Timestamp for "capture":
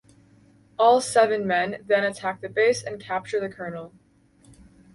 2.99-3.39